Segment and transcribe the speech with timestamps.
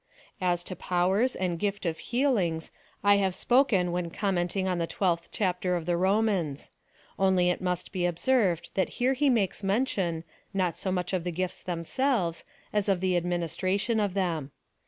[0.41, 2.71] As to powers and gift of healings,
[3.03, 6.71] I have sj)oken when commenting on the 12th Chapter of the Romans.
[7.19, 10.23] Only it must be observed that here he makes mention,
[10.55, 14.49] not so much of the gifts themselves, as of the administration of them.